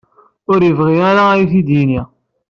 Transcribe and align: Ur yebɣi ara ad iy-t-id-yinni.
Ur 0.51 0.59
yebɣi 0.63 0.95
ara 1.09 1.23
ad 1.29 1.39
iy-t-id-yinni. 1.41 2.01